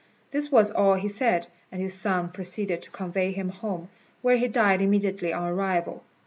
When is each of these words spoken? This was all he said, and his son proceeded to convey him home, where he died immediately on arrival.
This 0.31 0.51
was 0.51 0.71
all 0.71 0.95
he 0.95 1.07
said, 1.07 1.45
and 1.71 1.79
his 1.79 1.93
son 1.93 2.29
proceeded 2.29 2.81
to 2.81 2.89
convey 2.89 3.31
him 3.33 3.49
home, 3.49 3.89
where 4.23 4.37
he 4.37 4.47
died 4.47 4.81
immediately 4.81 5.31
on 5.31 5.47
arrival. 5.47 6.01